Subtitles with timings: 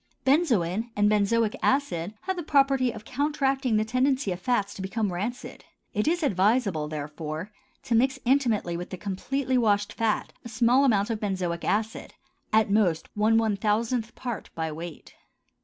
[0.25, 5.13] Benzoin and benzoic acid have the property of counteracting the tendency of fats to become
[5.13, 7.51] rancid; it is advisable, therefore,
[7.83, 12.15] to mix intimately with the completely washed fat a small amount of benzoic acid,
[12.51, 15.13] at most one one thousandth part by weight.